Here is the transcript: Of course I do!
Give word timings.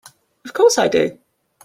Of 0.45 0.53
course 0.55 0.79
I 0.79 0.87
do! 0.87 1.19